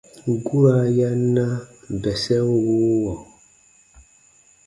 Guraa 0.45 0.85
ya 0.97 1.09
na 1.35 1.45
bɛsɛn 2.01 2.43
wuuwɔ. 2.65 3.13